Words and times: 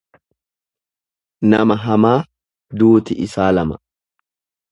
Nama 1.51 1.77
hamaa 1.83 2.15
duuti 2.83 3.19
isaa 3.29 3.53
lama. 3.59 3.81